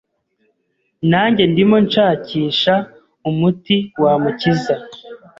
[1.09, 2.75] nanjye ndimo nshakisha
[3.29, 4.75] umuti wamukiza.